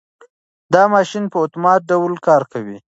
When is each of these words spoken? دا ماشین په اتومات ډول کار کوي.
دا 0.73 0.83
ماشین 0.93 1.23
په 1.31 1.37
اتومات 1.45 1.81
ډول 1.91 2.13
کار 2.27 2.41
کوي. 2.53 2.77